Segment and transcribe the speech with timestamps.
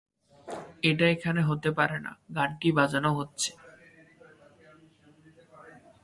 [0.83, 3.51] "এটা এখানে হতে পারে না" গানটি বাজানো হচ্ছে।